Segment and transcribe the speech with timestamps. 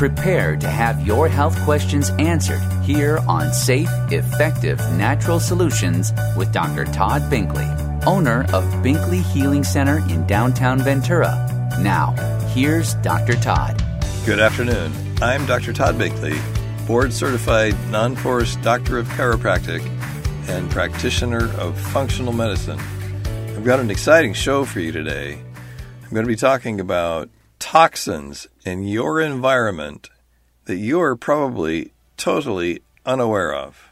[0.00, 6.86] Prepare to have your health questions answered here on Safe, Effective Natural Solutions with Dr.
[6.86, 7.68] Todd Binkley,
[8.06, 11.46] owner of Binkley Healing Center in downtown Ventura.
[11.82, 12.12] Now,
[12.54, 13.34] here's Dr.
[13.34, 13.84] Todd.
[14.24, 14.90] Good afternoon.
[15.20, 15.74] I'm Dr.
[15.74, 16.40] Todd Binkley,
[16.86, 19.84] board certified non porous doctor of chiropractic
[20.48, 22.80] and practitioner of functional medicine.
[23.48, 25.34] I've got an exciting show for you today.
[25.34, 27.28] I'm going to be talking about
[27.60, 30.10] toxins in your environment
[30.64, 33.88] that you are probably totally unaware of.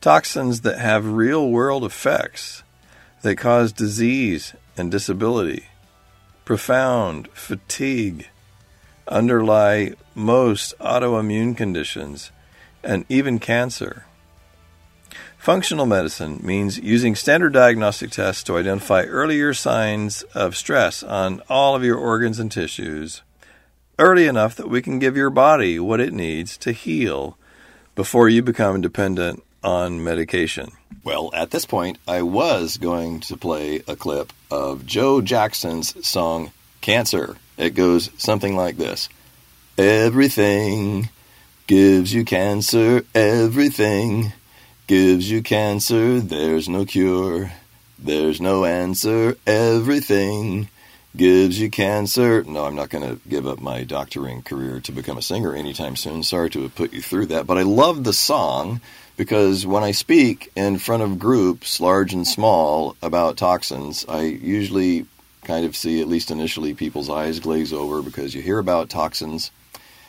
[0.00, 2.64] Toxins that have real world effects
[3.22, 5.66] that cause disease and disability,
[6.44, 8.28] profound fatigue,
[9.06, 12.32] underlie most autoimmune conditions,
[12.82, 14.06] and even cancer.
[15.38, 21.74] Functional medicine means using standard diagnostic tests to identify earlier signs of stress on all
[21.74, 23.22] of your organs and tissues
[23.98, 27.38] early enough that we can give your body what it needs to heal
[27.94, 30.70] before you become dependent on medication.
[31.02, 36.52] Well, at this point, I was going to play a clip of Joe Jackson's song
[36.80, 37.36] Cancer.
[37.56, 39.08] It goes something like this
[39.76, 41.08] Everything
[41.66, 44.32] gives you cancer, everything
[44.88, 46.18] gives you cancer.
[46.18, 47.52] There's no cure,
[47.98, 49.36] there's no answer.
[49.46, 50.68] Everything
[51.14, 52.42] gives you cancer.
[52.44, 55.94] No, I'm not going to give up my doctoring career to become a singer anytime
[55.94, 56.22] soon.
[56.22, 58.80] Sorry to have put you through that, but I love the song
[59.18, 65.06] because when I speak in front of groups, large and small, about toxins, I usually
[65.44, 69.50] kind of see, at least initially, people's eyes glaze over because you hear about toxins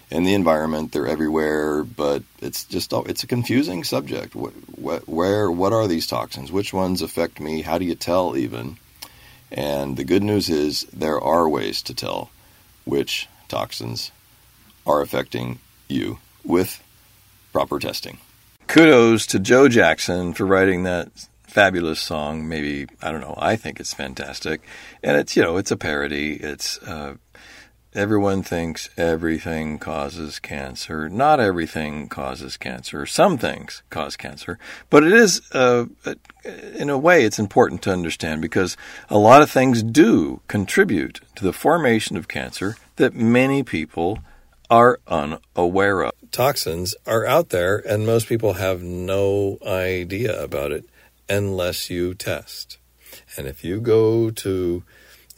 [0.10, 0.92] in the environment.
[0.92, 4.36] They're everywhere, but it's just it's a confusing subject.
[4.36, 6.52] What, what, where, what are these toxins?
[6.52, 7.62] Which ones affect me?
[7.62, 8.78] How do you tell even?
[9.52, 12.30] And the good news is there are ways to tell
[12.86, 14.12] which toxins
[14.86, 16.84] are affecting you with
[17.52, 18.20] proper testing.
[18.68, 21.10] Kudos to Joe Jackson for writing that
[21.44, 22.48] fabulous song.
[22.48, 23.36] Maybe I don't know.
[23.38, 24.62] I think it's fantastic,
[25.04, 26.34] and it's you know it's a parody.
[26.34, 27.16] It's uh,
[27.96, 31.10] Everyone thinks everything causes cancer.
[31.10, 33.08] Not everything causes cancer.
[33.08, 34.60] Some things cause cancer.
[34.92, 35.86] But it is, uh,
[36.76, 38.78] in a way, it's important to understand because
[39.10, 44.20] a lot of things do contribute to the formation of cancer that many people
[44.70, 46.12] are unaware of.
[46.32, 50.86] Toxins are out there, and most people have no idea about it
[51.28, 52.78] unless you test.
[53.36, 54.84] And if you go to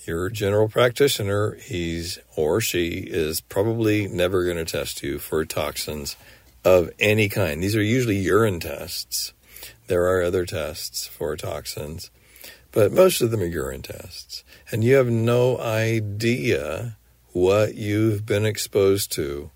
[0.06, 6.16] your general practitioner, he's or she is probably never going to test you for toxins
[6.64, 7.62] of any kind.
[7.62, 9.34] These are usually urine tests.
[9.88, 12.12] There are other tests for toxins,
[12.72, 14.44] but most of them are urine tests.
[14.72, 16.98] And you have no idea
[17.34, 19.52] what you've been exposed to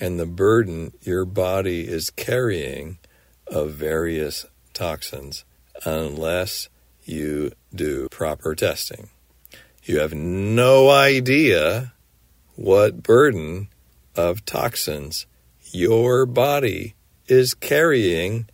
[0.00, 2.98] and the burden your body is carrying
[3.46, 5.44] of various toxins
[5.84, 6.68] unless
[7.04, 9.10] you do proper testing.
[9.82, 11.92] You have no idea
[12.56, 13.68] what burden
[14.14, 15.26] of toxins
[15.72, 16.94] your body
[17.26, 18.48] is carrying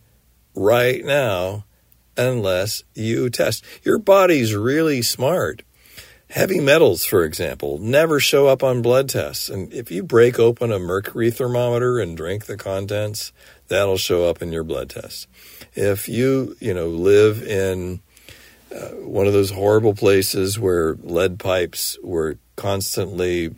[0.55, 1.65] right now
[2.15, 3.63] unless you test.
[3.83, 5.63] Your body's really smart.
[6.29, 9.47] Heavy metals, for example, never show up on blood tests.
[9.47, 13.31] And if you break open a mercury thermometer and drink the contents,
[13.69, 15.27] that'll show up in your blood test.
[15.73, 18.01] If you, you know, live in
[18.73, 23.55] uh, one of those horrible places where lead pipes were constantly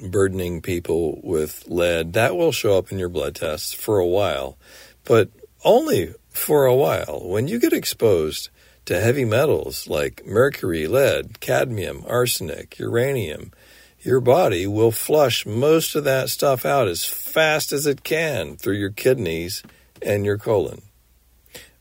[0.00, 4.56] burdening people with lead, that will show up in your blood tests for a while,
[5.04, 5.30] but
[5.64, 7.22] only for a while.
[7.24, 8.50] When you get exposed
[8.86, 13.52] to heavy metals like mercury, lead, cadmium, arsenic, uranium,
[14.00, 18.76] your body will flush most of that stuff out as fast as it can through
[18.76, 19.62] your kidneys
[20.02, 20.82] and your colon.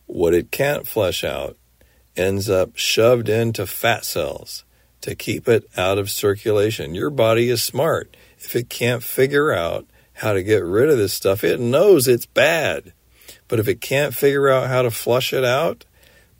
[0.05, 1.57] What it can't flush out
[2.15, 4.63] ends up shoved into fat cells
[5.01, 6.95] to keep it out of circulation.
[6.95, 8.15] Your body is smart.
[8.37, 12.25] If it can't figure out how to get rid of this stuff, it knows it's
[12.25, 12.93] bad.
[13.47, 15.85] But if it can't figure out how to flush it out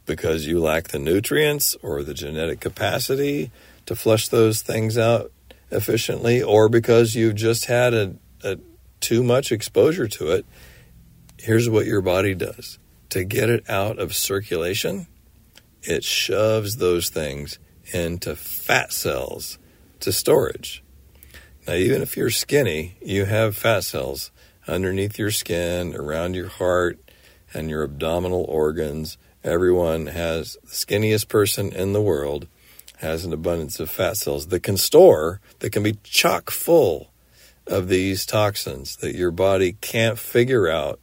[0.06, 3.52] because you lack the nutrients or the genetic capacity
[3.86, 5.32] to flush those things out
[5.72, 8.58] efficiently, or because you've just had a, a
[9.02, 10.46] too much exposure to it,
[11.38, 15.08] here's what your body does to get it out of circulation
[15.84, 17.60] it shoves those things
[17.94, 19.58] into fat cells
[20.00, 20.84] to storage.
[21.68, 24.32] Now, even if you're skinny, you have fat cells
[24.68, 27.00] underneath your skin, around your heart,
[27.54, 29.18] and your abdominal organs.
[29.44, 32.48] Everyone has the skinniest person in the world
[33.04, 37.12] has an abundance of fat cells that can store, that can be chock full
[37.68, 41.00] of these toxins that your body can't figure out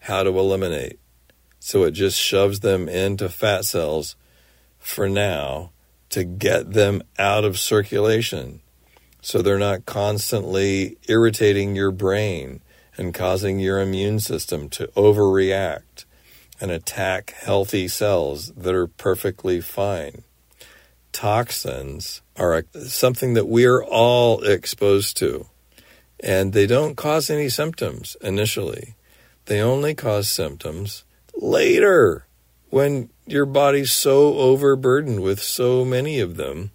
[0.00, 0.98] how to eliminate.
[1.66, 4.16] So it just shoves them into fat cells
[4.78, 5.70] for now
[6.10, 8.60] to get them out of circulation
[9.22, 12.60] so they're not constantly irritating your brain
[12.98, 16.04] and causing your immune system to overreact
[16.60, 20.22] and attack healthy cells that are perfectly fine.
[21.12, 25.46] Toxins are something that we're all exposed to,
[26.20, 28.96] and they don't cause any symptoms initially.
[29.46, 31.04] They only cause symptoms
[31.36, 32.26] later
[32.70, 36.70] when your body's so overburdened with so many of them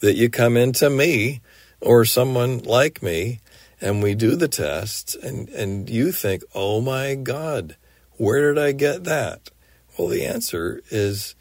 [0.00, 1.40] that you come into me
[1.80, 3.40] or someone like me
[3.80, 7.76] and we do the tests and, and you think, oh my God,
[8.16, 9.50] where did I get that?
[9.98, 11.34] Well, the answer is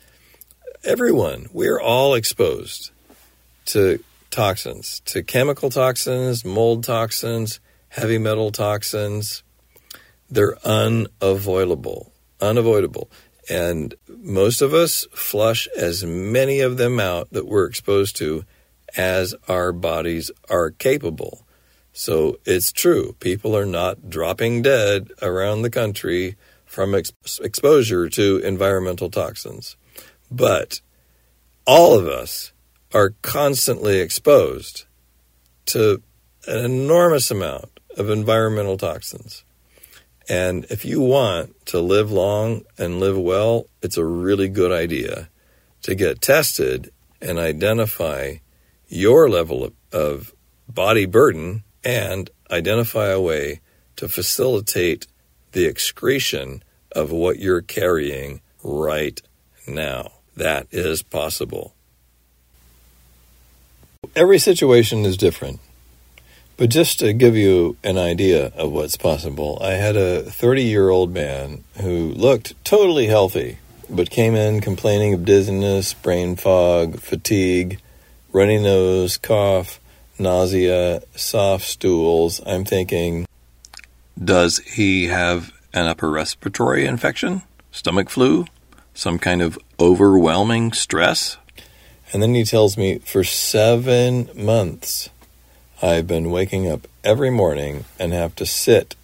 [0.84, 1.48] everyone.
[1.52, 2.92] We're all exposed
[3.66, 7.60] to toxins, to chemical toxins, mold toxins,
[7.90, 9.44] heavy metal toxins.
[10.34, 13.12] They're unavoidable, unavoidable.
[13.52, 18.44] And most of us flush as many of them out that we're exposed to
[18.98, 21.46] as our bodies are capable.
[21.92, 23.16] So it's true.
[23.20, 26.36] People are not dropping dead around the country
[26.66, 27.14] from ex-
[27.44, 29.76] exposure to environmental toxins.
[30.32, 30.82] But
[31.68, 32.54] all of us
[32.92, 34.86] are constantly exposed
[35.68, 36.02] to
[36.48, 39.44] an enormous amount of environmental toxins.
[40.30, 45.30] And if you want to live long and live well, it's a really good idea
[45.82, 46.92] to get tested
[47.22, 48.36] and identify
[48.88, 50.34] your level of, of
[50.68, 53.60] body burden and identify a way
[53.98, 55.08] to facilitate
[55.52, 59.22] the excretion of what you're carrying right
[59.68, 60.12] now.
[60.36, 61.76] That is possible.
[64.16, 65.60] Every situation is different.
[66.56, 70.90] But just to give you an idea of what's possible, I had a 30 year
[70.90, 73.58] old man who looked totally healthy,
[73.90, 77.80] but came in complaining of dizziness, brain fog, fatigue,
[78.32, 79.80] runny nose, cough,
[80.20, 82.40] nausea, soft stools.
[82.46, 83.28] I'm thinking,
[84.24, 87.42] does he have an upper respiratory infection,
[87.72, 88.46] stomach flu,
[88.94, 91.38] some kind of overwhelming stress?
[92.12, 95.10] And then he tells me for seven months
[95.82, 98.96] I've been waking up every morning and have to sit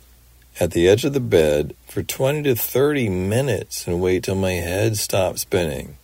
[0.60, 4.54] at the edge of the bed for 20 to 30 minutes and wait till my
[4.54, 5.98] head stops spinning.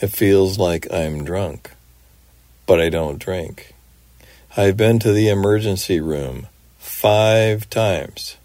[0.00, 1.70] It feels like I'm drunk,
[2.66, 3.74] but I don't drink.
[4.56, 6.48] I've been to the emergency room
[6.78, 8.36] five times.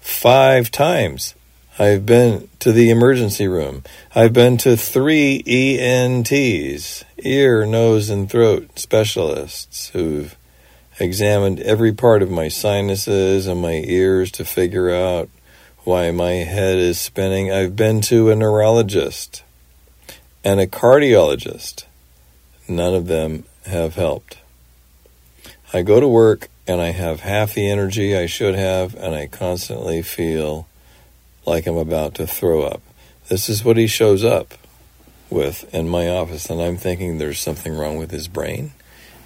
[0.00, 1.34] Five times
[1.78, 3.82] I've been to the emergency room.
[4.14, 10.36] I've been to three ENTs, ear, nose, and throat specialists who've
[10.98, 15.28] examined every part of my sinuses and my ears to figure out
[15.84, 17.50] why my head is spinning.
[17.50, 19.42] I've been to a neurologist
[20.44, 21.84] and a cardiologist.
[22.68, 24.38] None of them have helped.
[25.72, 29.26] I go to work and I have half the energy I should have, and I
[29.26, 30.68] constantly feel
[31.44, 32.80] like I'm about to throw up.
[33.28, 34.54] This is what he shows up
[35.28, 38.72] with in my office, and I'm thinking there's something wrong with his brain,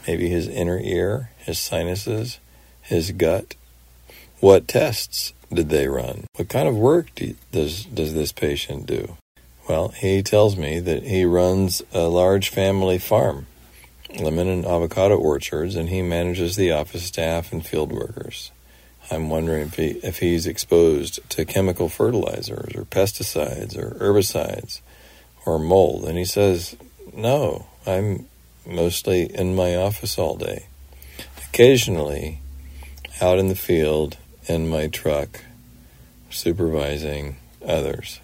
[0.06, 2.38] maybe his inner ear, his sinuses,
[2.80, 3.54] his gut.
[4.40, 6.24] What tests did they run?
[6.36, 9.16] What kind of work do, does does this patient do?
[9.68, 13.46] Well, he tells me that he runs a large family farm,
[14.16, 18.52] lemon and avocado orchards, and he manages the office staff and field workers.
[19.10, 24.80] I'm wondering if he if he's exposed to chemical fertilizers or pesticides or herbicides
[25.44, 26.76] or mold, and he says,
[27.14, 28.26] "No, I'm
[28.66, 30.66] mostly in my office all day."
[31.56, 32.38] occasionally
[33.18, 35.42] out in the field in my truck
[36.28, 37.34] supervising
[37.66, 38.20] others.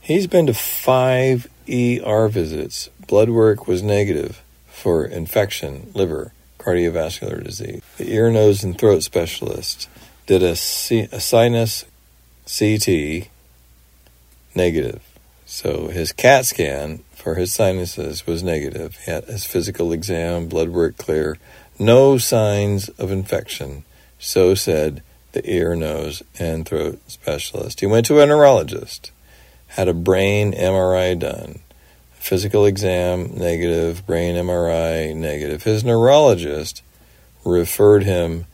[0.00, 2.90] He's been to five ER visits.
[3.08, 7.82] Blood work was negative for infection, liver, cardiovascular disease.
[7.98, 9.88] The ear, nose, and throat specialist
[10.28, 11.84] did a, C- a sinus
[12.46, 13.28] CT
[14.54, 15.02] negative.
[15.46, 18.96] So his CAT scan for his sinuses was negative.
[19.04, 21.38] He had his physical exam, blood work clear,
[21.78, 23.84] no signs of infection,
[24.18, 27.80] so said the ear, nose, and throat specialist.
[27.80, 29.10] He went to a neurologist,
[29.68, 31.60] had a brain MRI done,
[32.12, 35.64] physical exam negative, brain MRI negative.
[35.64, 36.82] His neurologist
[37.44, 38.46] referred him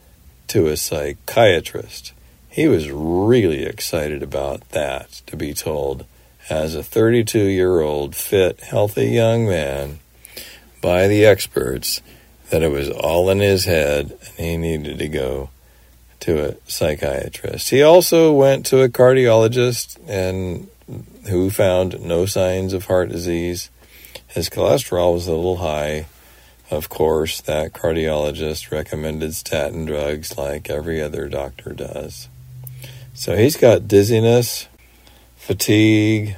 [0.49, 2.12] to a psychiatrist.
[2.49, 6.04] He was really excited about that, to be told,
[6.50, 10.00] as a 32 year old, fit, healthy young man
[10.83, 12.02] by the experts
[12.50, 15.50] that it was all in his head and he needed to go
[16.21, 17.71] to a psychiatrist.
[17.71, 20.69] He also went to a cardiologist and
[21.28, 23.71] who found no signs of heart disease.
[24.26, 26.07] His cholesterol was a little high.
[26.71, 32.28] Of course, that cardiologist recommended statin drugs like every other doctor does.
[33.12, 34.69] So he's got dizziness,
[35.50, 36.37] fatigue.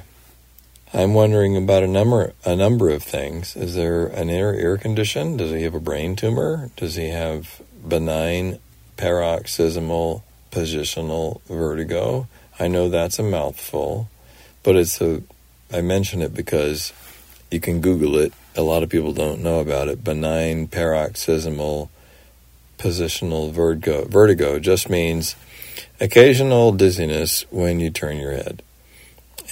[0.91, 3.55] I'm wondering about a number a number of things.
[3.55, 5.37] Is there an inner ear condition?
[5.37, 6.71] Does he have a brain tumor?
[6.77, 8.57] Does he have benign
[8.97, 12.27] paroxysmal positional vertigo?
[12.59, 14.09] I know that's a mouthful,
[14.63, 15.21] but it's a
[15.71, 16.91] I mention it because
[17.51, 18.33] you can Google it.
[18.55, 20.03] A lot of people don't know about it.
[20.03, 21.91] Benign paroxysmal
[22.79, 24.05] positional vertigo.
[24.05, 25.35] Vertigo just means
[25.99, 28.63] occasional dizziness when you turn your head.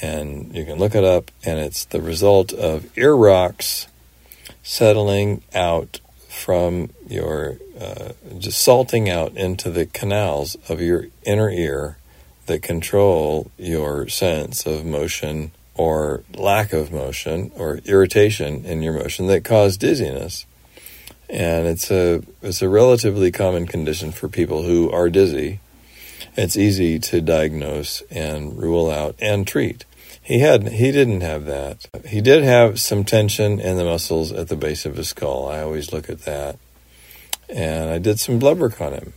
[0.02, 3.88] And you can look it up, and it's the result of ear rocks
[4.64, 11.98] settling out from your, uh, just salting out into the canals of your inner ear
[12.48, 19.28] that control your sense of motion or lack of motion or irritation in your motion
[19.28, 20.46] that cause dizziness.
[21.30, 25.60] And it's a it's a relatively common condition for people who are dizzy
[26.36, 29.84] it's easy to diagnose and rule out and treat.
[30.22, 31.88] He had he didn't have that.
[32.08, 35.50] He did have some tension in the muscles at the base of his skull.
[35.50, 36.58] I always look at that.
[37.50, 39.14] And I did some blood work on him.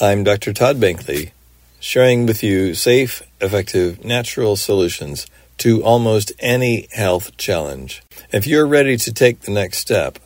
[0.00, 0.52] I'm Dr.
[0.52, 1.32] Todd Binkley,
[1.80, 5.26] sharing with you safe, effective, natural solutions
[5.58, 8.02] to almost any health challenge.
[8.32, 10.18] If you're ready to take the next step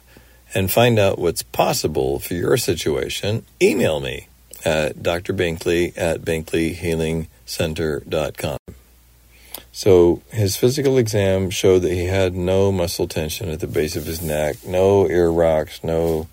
[0.54, 4.26] and find out what's possible for your situation, email me
[4.64, 5.32] at Dr.
[5.32, 8.58] Binkley at binkleyhealingcenter.com.
[9.72, 14.06] So his physical exam showed that he had no muscle tension at the base of
[14.06, 16.28] his neck, no ear rocks, no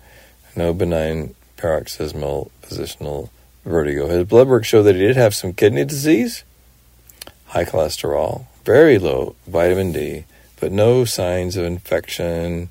[0.56, 3.30] no benign paroxysmal positional
[3.64, 4.08] vertigo.
[4.08, 6.42] His blood work showed that he did have some kidney disease,
[7.46, 10.24] high cholesterol, very low vitamin D,
[10.60, 12.70] but no signs of infection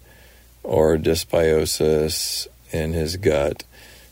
[0.64, 3.64] or dysbiosis in his gut.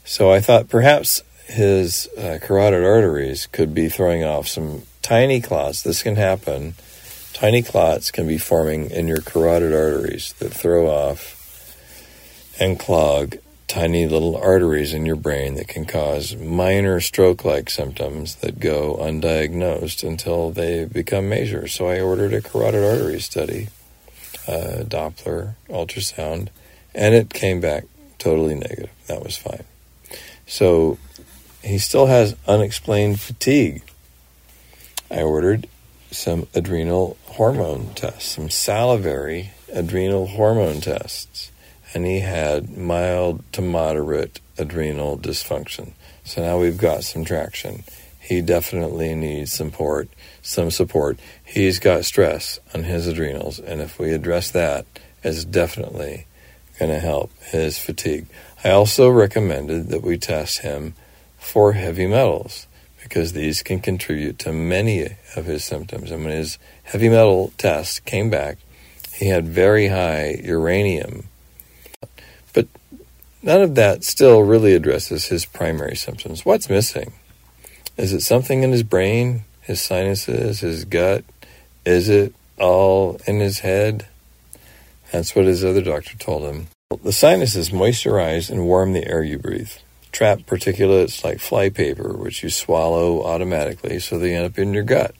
[0.05, 5.83] So I thought perhaps his uh, carotid arteries could be throwing off some tiny clots.
[5.83, 6.73] This can happen.
[7.31, 11.75] Tiny clots can be forming in your carotid arteries that throw off
[12.59, 13.35] and clog
[13.67, 18.97] tiny little arteries in your brain that can cause minor stroke like symptoms that go
[18.99, 21.67] undiagnosed until they become major.
[21.67, 23.67] So I ordered a carotid artery study,
[24.47, 26.47] Doppler ultrasound,
[26.95, 27.83] and it came back
[28.17, 28.89] totally negative.
[29.05, 29.65] That was fine.
[30.47, 30.97] So
[31.61, 33.83] he still has unexplained fatigue.
[35.11, 35.67] I ordered
[36.11, 41.51] some adrenal hormone tests, some salivary adrenal hormone tests,
[41.93, 45.91] and he had mild to moderate adrenal dysfunction.
[46.23, 47.83] So now we've got some traction.
[48.19, 50.09] He definitely needs support,
[50.41, 51.19] some support.
[51.43, 54.85] He's got stress on his adrenals, and if we address that,
[55.23, 56.25] it's definitely
[56.79, 58.25] going to help his fatigue.
[58.63, 60.95] I also recommended that we test him
[61.37, 62.65] for heavy metals
[63.05, 66.09] because these can contribute to many of his symptoms.
[66.09, 68.57] And when his heavy metal test came back,
[69.13, 71.25] he had very high uranium.
[72.51, 72.67] But
[73.43, 76.43] none of that still really addresses his primary symptoms.
[76.43, 77.13] What's missing?
[77.95, 81.23] Is it something in his brain, his sinuses, his gut?
[81.85, 84.07] Is it all in his head?
[85.11, 86.69] That's what his other doctor told him.
[87.03, 89.73] The sinuses moisturize and warm the air you breathe
[90.15, 95.13] trap particulates like flypaper, which you swallow automatically, so they end up in your gut.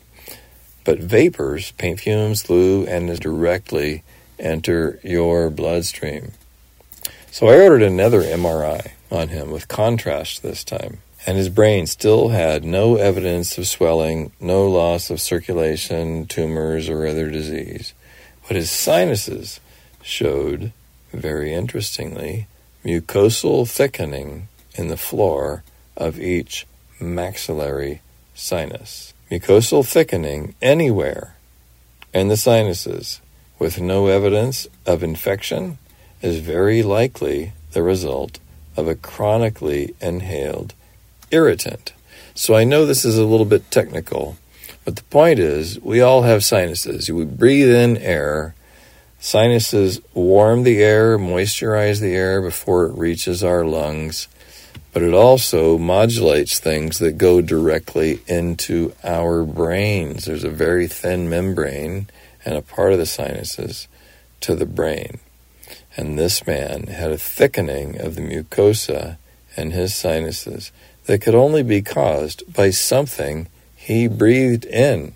[0.85, 4.03] But vapors, paint fumes, glue, and directly
[4.39, 6.31] enter your bloodstream.
[7.29, 12.29] So I ordered another MRI on him with contrast this time, and his brain still
[12.29, 17.93] had no evidence of swelling, no loss of circulation, tumors, or other disease.
[18.47, 19.59] But his sinuses
[20.01, 20.71] showed,
[21.11, 22.47] very interestingly,
[22.85, 25.63] mucosal thickening in the floor
[25.97, 26.65] of each
[26.99, 28.01] maxillary
[28.33, 29.13] sinus.
[29.31, 31.35] Mucosal thickening anywhere
[32.13, 33.21] in the sinuses
[33.57, 35.77] with no evidence of infection
[36.21, 38.39] is very likely the result
[38.77, 40.73] of a chronically inhaled
[41.31, 41.93] irritant.
[42.33, 44.37] So I know this is a little bit technical,
[44.83, 47.09] but the point is we all have sinuses.
[47.09, 48.53] We breathe in air.
[49.19, 54.27] Sinuses warm the air, moisturize the air before it reaches our lungs
[54.95, 60.23] but it also modulates things that go directly into our brains.
[60.23, 62.07] There's a very thin membrane
[62.45, 63.89] and a part of the sinuses
[64.39, 65.19] to the brain.
[65.97, 69.17] And this man had a thickening of the mucosa
[69.57, 70.71] and his sinuses
[71.07, 75.13] that could only be caused by something he breathed in.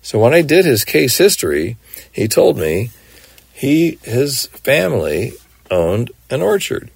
[0.00, 1.76] So when I did his case history,
[2.10, 2.88] he told me
[3.52, 5.34] he his family
[5.70, 6.90] owned an orchard.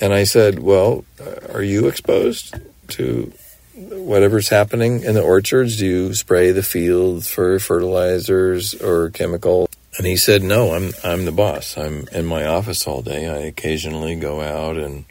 [0.00, 1.04] And I said, "Well,
[1.52, 2.54] are you exposed
[2.88, 3.32] to
[3.74, 5.76] whatever's happening in the orchards?
[5.78, 9.68] Do you spray the fields for fertilizers or chemicals?
[9.98, 11.76] And he said, "No, I'm I'm the boss.
[11.76, 13.26] I'm in my office all day.
[13.28, 15.04] I occasionally go out and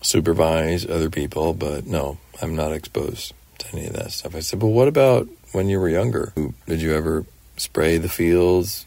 [0.00, 4.60] supervise other people, but no, I'm not exposed to any of that stuff." I said,
[4.60, 6.32] "But what about when you were younger?
[6.66, 8.86] Did you ever spray the fields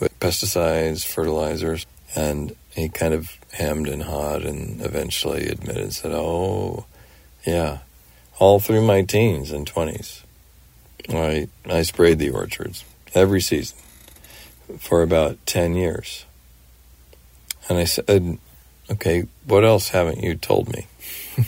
[0.00, 6.86] with pesticides, fertilizers?" And he kind of hemmed and hawed and eventually admitted, said, "Oh,
[7.46, 7.78] yeah,
[8.38, 10.22] all through my teens and 20s,
[11.08, 13.78] I I sprayed the orchards every season
[14.78, 16.24] for about 10 years.
[17.68, 18.38] And I said,
[18.90, 20.86] okay, what else haven't you told me?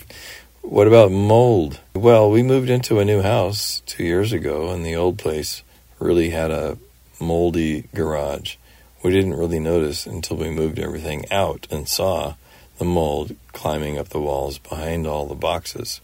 [0.62, 1.80] what about mold?
[1.94, 5.62] Well, we moved into a new house two years ago, and the old place
[5.98, 6.78] really had a
[7.20, 8.56] moldy garage.
[9.02, 12.34] We didn't really notice until we moved everything out and saw
[12.78, 16.00] the mold climbing up the walls behind all the boxes.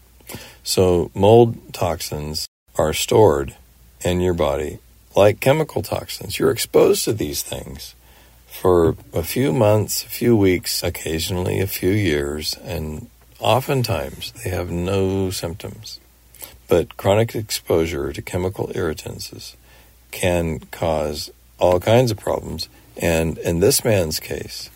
[0.63, 3.55] So, mold toxins are stored
[4.01, 4.79] in your body
[5.15, 6.37] like chemical toxins.
[6.39, 7.95] You're exposed to these things
[8.47, 14.69] for a few months, a few weeks, occasionally a few years, and oftentimes they have
[14.69, 15.99] no symptoms.
[16.67, 19.55] But chronic exposure to chemical irritants
[20.11, 24.69] can cause all kinds of problems, and in this man's case,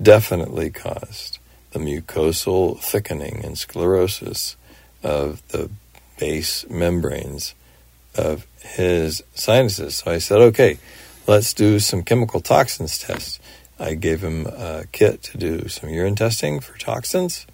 [0.00, 1.38] definitely caused
[1.72, 4.56] the mucosal thickening and sclerosis
[5.02, 5.70] of the
[6.18, 7.54] base membranes
[8.14, 9.96] of his sinuses.
[9.96, 10.78] So I said, okay,
[11.26, 13.40] let's do some chemical toxins tests.
[13.78, 17.46] I gave him a kit to do some urine testing for toxins.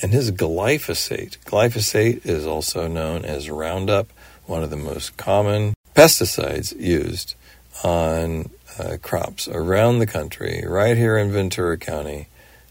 [0.00, 4.12] And his glyphosate, glyphosate is also known as Roundup,
[4.46, 7.34] one of the most common pesticides used
[7.82, 12.28] on uh, crops around the country, right here in Ventura County,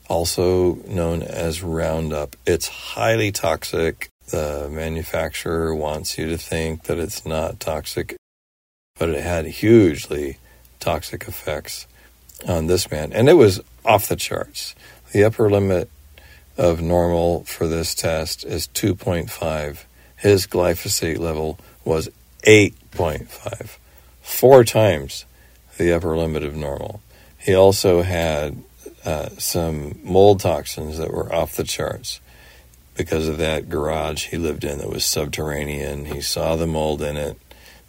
[0.08, 2.36] also known as Roundup.
[2.46, 8.16] It's highly toxic the manufacturer wants you to think that it's not toxic,
[8.98, 10.38] but it had hugely
[10.80, 11.88] toxic effects
[12.48, 13.14] on this man.
[13.14, 14.76] And it was off the charts.
[15.12, 15.90] The upper limit
[16.58, 19.84] of normal for this test is 2.5.
[20.18, 22.10] His glyphosate level was
[22.46, 23.78] 8.5,
[24.22, 25.26] four times
[25.78, 27.02] the upper limit of normal.
[27.38, 28.64] He also had
[29.06, 32.20] uh, some mold toxins that were off the charts
[32.96, 36.06] because of that garage he lived in that was subterranean.
[36.06, 37.38] He saw the mold in it.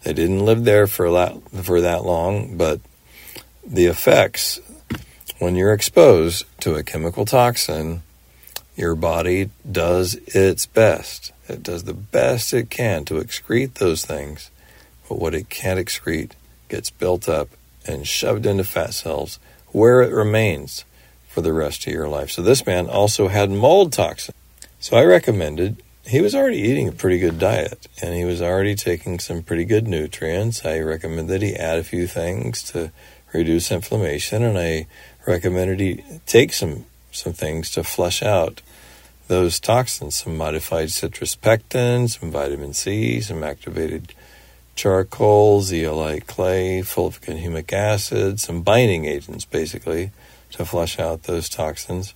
[0.03, 2.81] They didn't live there for that, for that long, but
[3.67, 4.61] the effects
[5.39, 8.03] when you're exposed to a chemical toxin,
[8.77, 11.33] your body does its best.
[11.49, 14.51] It does the best it can to excrete those things,
[15.09, 16.33] but what it can't excrete
[16.69, 17.51] gets built up
[17.87, 19.39] and shoved into fat cells
[19.73, 20.85] where it remains
[21.29, 22.31] for the rest of your life.
[22.31, 24.35] So this man also had mold toxin.
[24.79, 28.75] So I recommended, he was already eating a pretty good diet and he was already
[28.75, 30.65] taking some pretty good nutrients.
[30.65, 32.93] I recommended that he add a few things to
[33.33, 34.87] reduce inflammation and I
[35.27, 38.61] recommended he take some, some things to flush out
[39.27, 44.15] those toxins, some modified citrus pectin, some vitamin C, some activated
[44.75, 50.11] charcoal, zeolite clay, fulvic humic acid, some binding agents basically
[50.51, 52.15] to flush out those toxins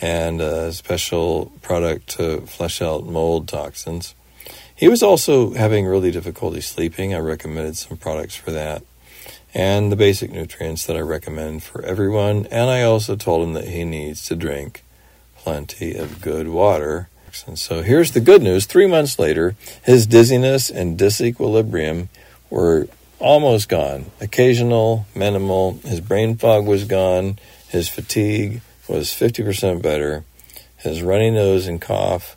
[0.00, 4.14] and a special product to flush out mold toxins.
[4.74, 7.14] He was also having really difficulty sleeping.
[7.14, 8.84] I recommended some products for that
[9.54, 12.46] and the basic nutrients that I recommend for everyone.
[12.50, 14.84] And I also told him that he needs to drink
[15.36, 17.08] plenty of good water.
[17.46, 18.66] And so here's the good news.
[18.66, 22.08] Three months later, his dizziness and disequilibrium
[22.50, 22.88] were
[23.18, 24.06] almost gone.
[24.20, 25.74] Occasional, minimal.
[25.84, 27.38] His brain fog was gone.
[27.68, 30.24] His fatigue was 50% better.
[30.76, 32.36] His runny nose and cough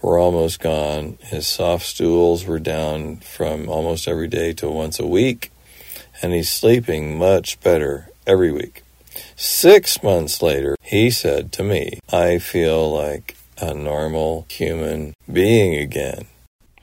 [0.00, 1.18] were almost gone.
[1.22, 5.52] His soft stools were down from almost every day to once a week.
[6.20, 8.82] And he's sleeping much better every week.
[9.36, 16.26] Six months later, he said to me, I feel like a normal human being again.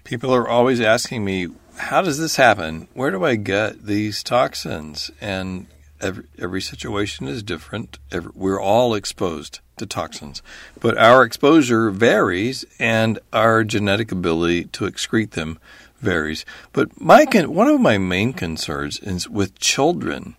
[0.04, 2.88] People are always asking me, how does this happen?
[2.94, 5.12] Where do I get these toxins?
[5.22, 5.68] And
[6.02, 8.00] Every, every situation is different.
[8.10, 10.42] Every, we're all exposed to toxins,
[10.80, 15.60] but our exposure varies and our genetic ability to excrete them
[16.00, 16.46] varies.
[16.72, 20.36] But my one of my main concerns is with children.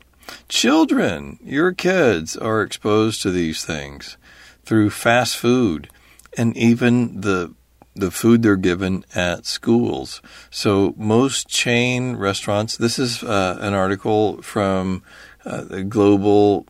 [0.48, 4.16] Children, your kids are exposed to these things
[4.64, 5.90] through fast food
[6.36, 7.54] and even the
[7.94, 10.20] the food they're given at schools.
[10.50, 12.76] So most chain restaurants.
[12.76, 15.04] This is uh, an article from
[15.44, 16.66] uh, the Global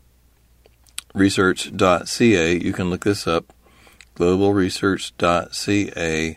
[1.14, 2.58] Research.ca.
[2.58, 3.52] You can look this up.
[4.16, 6.36] Globalresearch.ca.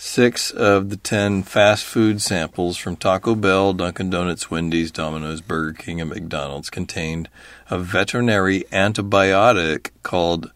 [0.00, 5.72] Six of the ten fast food samples from Taco Bell, Dunkin' Donuts, Wendy's, Domino's, Burger
[5.72, 7.28] King, and McDonald's contained
[7.68, 10.52] a veterinary antibiotic called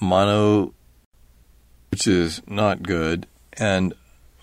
[0.00, 0.72] mono
[1.90, 3.26] which is not good.
[3.54, 3.94] And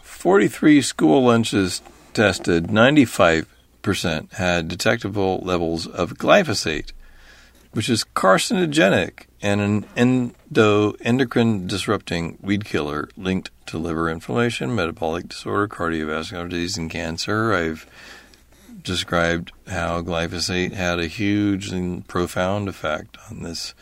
[0.01, 1.82] 43 school lunches
[2.13, 6.91] tested, 95% had detectable levels of glyphosate,
[7.71, 15.27] which is carcinogenic and an endo endocrine disrupting weed killer linked to liver inflammation, metabolic
[15.27, 17.53] disorder, cardiovascular disease, and cancer.
[17.53, 17.86] I've
[18.84, 23.73] described how glyphosate had a huge and profound effect on this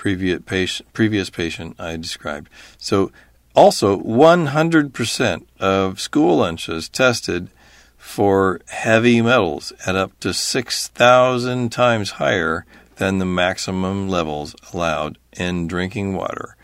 [0.00, 2.48] previous patient, previous patient I described.
[2.78, 3.12] So,
[3.54, 7.50] also 100% of school lunches tested
[7.98, 12.64] for heavy metals at up to 6,000 times higher
[12.96, 16.56] than the maximum levels allowed in drinking water,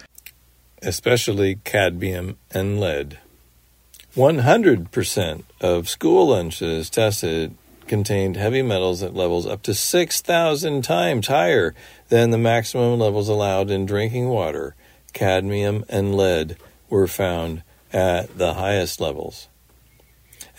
[0.80, 3.18] especially cadmium and lead.
[4.14, 7.54] 100% of school lunches tested
[7.86, 11.74] contained heavy metals at levels up to 6,000 times higher
[12.08, 14.74] than the maximum levels allowed in drinking water.
[15.12, 16.56] Cadmium and lead
[16.88, 19.48] were found at the highest levels.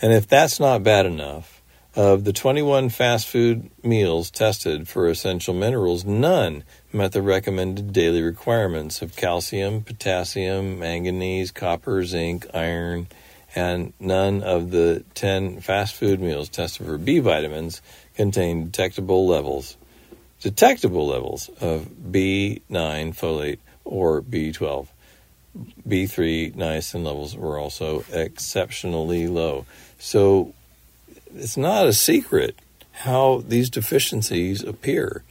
[0.02, 1.58] And if that's not bad enough,
[1.98, 8.22] of the 21 fast food meals tested for essential minerals, none met the recommended daily
[8.22, 13.08] requirements of calcium, potassium, manganese, copper, zinc, iron,
[13.54, 17.82] and none of the 10 fast food meals tested for B vitamins
[18.14, 19.76] contained detectable levels
[20.40, 24.88] detectable levels of B9 folate or B12.
[25.88, 29.66] B3 niacin levels were also exceptionally low.
[29.98, 30.54] So
[31.34, 32.56] it's not a secret
[32.92, 35.22] how these deficiencies appear.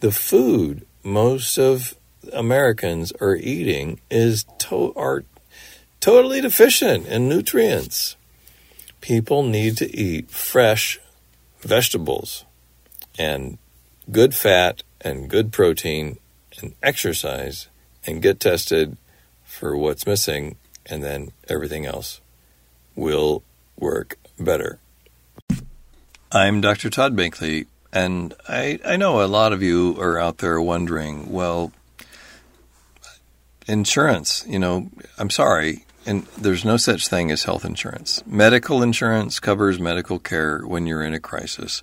[0.00, 1.96] The food most of
[2.32, 5.24] Americans are eating is to- are
[6.00, 8.16] totally deficient in nutrients.
[9.00, 11.00] People need to eat fresh
[11.60, 12.44] vegetables
[13.18, 13.58] and
[14.10, 16.18] good fat and good protein
[16.60, 17.68] and exercise
[18.06, 18.96] and get tested
[19.44, 22.20] for what's missing, and then everything else
[22.96, 23.42] will
[23.78, 24.78] work better.
[26.32, 26.90] I'm Dr.
[26.90, 31.72] Todd Binkley, and I, I know a lot of you are out there wondering, well,
[33.68, 38.22] insurance, you know, I'm sorry, and there's no such thing as health insurance.
[38.26, 41.82] Medical insurance covers medical care when you're in a crisis.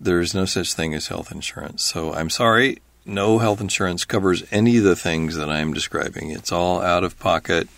[0.00, 1.82] There's no such thing as health insurance.
[1.82, 6.30] So I'm sorry, no health insurance covers any of the things that I'm describing.
[6.30, 7.68] It's all out of pocket.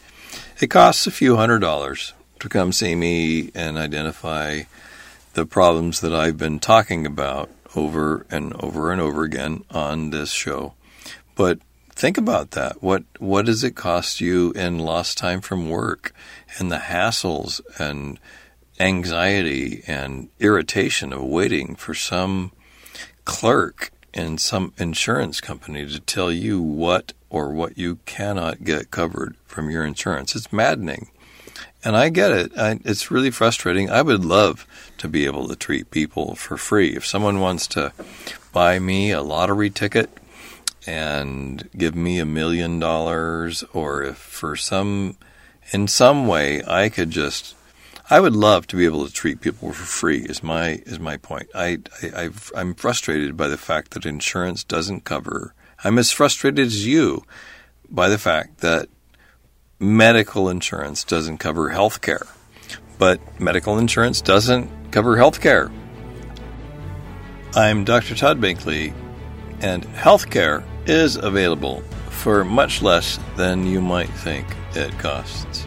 [0.61, 4.63] It costs a few hundred dollars to come see me and identify
[5.35, 10.31] the problems that I've been talking about over and over and over again on this
[10.31, 10.75] show.
[11.35, 11.59] But
[11.91, 12.83] think about that.
[12.83, 16.15] What what does it cost you in lost time from work
[16.59, 18.19] and the hassles and
[18.79, 22.53] anxiety and irritation of waiting for some
[23.25, 29.37] clerk in some insurance company to tell you what or what you cannot get covered
[29.47, 30.35] from your insurance?
[30.37, 31.11] It's maddening.
[31.85, 32.53] And I get it.
[32.59, 33.91] I, it's really frustrating.
[33.91, 34.67] I would love
[34.99, 36.97] to be able to treat people for free.
[36.97, 37.93] If someone wants to
[38.53, 40.11] buy me a lottery ticket
[40.87, 45.17] and give me a million dollars, or if for some,
[45.73, 47.56] in some way, I could just,
[48.09, 50.19] I would love to be able to treat people for free.
[50.19, 51.49] Is my is my point.
[51.55, 51.79] I,
[52.15, 55.55] I I'm frustrated by the fact that insurance doesn't cover.
[55.83, 57.25] I'm as frustrated as you
[57.91, 58.89] by the fact that
[59.81, 62.27] medical insurance doesn't cover health care,
[62.97, 65.73] but medical insurance doesn't cover health care.
[67.57, 68.15] I'm Dr.
[68.15, 68.95] Todd Binkley,
[69.61, 75.67] and health care is available for much less than you might think it costs.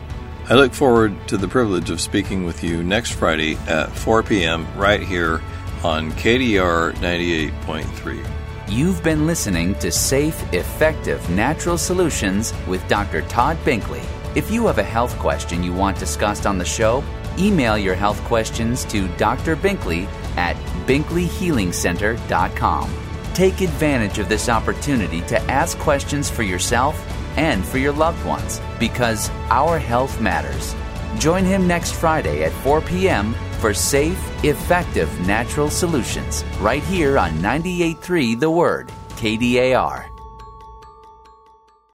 [0.50, 4.66] I look forward to the privilege of speaking with you next Friday at 4 p.m.
[4.76, 5.44] right here
[5.84, 8.28] on KDAR 98.3.
[8.68, 13.22] You've been listening to Safe, Effective Natural Solutions with Dr.
[13.28, 14.04] Todd Binkley.
[14.36, 17.04] If you have a health question you want discussed on the show,
[17.38, 19.56] email your health questions to Dr.
[19.56, 20.56] Binkley at
[20.88, 22.94] binkleyhealingcenter.com.
[23.36, 27.00] Take advantage of this opportunity to ask questions for yourself
[27.38, 30.76] and for your loved ones because our health matters.
[31.18, 33.34] Join him next Friday at 4 p.m.
[33.60, 40.19] for safe, effective natural solutions right here on 98.3 The Word, KDAR.